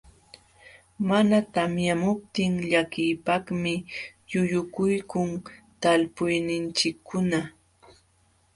Mana 1.07 1.37
tamyamuptin 1.53 2.53
llakiypaqmi 2.71 3.73
quyukuykun 4.29 5.29
talpuyninchikkuna. 5.81 7.39